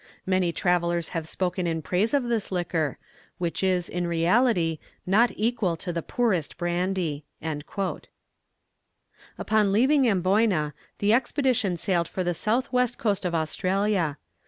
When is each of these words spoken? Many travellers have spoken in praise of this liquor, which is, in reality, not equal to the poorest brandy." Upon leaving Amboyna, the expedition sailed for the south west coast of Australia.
Many 0.25 0.51
travellers 0.51 1.09
have 1.09 1.27
spoken 1.27 1.67
in 1.67 1.83
praise 1.83 2.15
of 2.15 2.23
this 2.23 2.51
liquor, 2.51 2.97
which 3.37 3.61
is, 3.61 3.87
in 3.87 4.07
reality, 4.07 4.79
not 5.05 5.31
equal 5.35 5.77
to 5.77 5.93
the 5.93 6.01
poorest 6.01 6.57
brandy." 6.57 7.23
Upon 9.37 9.71
leaving 9.71 10.07
Amboyna, 10.09 10.73
the 10.97 11.13
expedition 11.13 11.77
sailed 11.77 12.07
for 12.07 12.23
the 12.23 12.33
south 12.33 12.73
west 12.73 12.97
coast 12.97 13.25
of 13.25 13.35
Australia. 13.35 14.17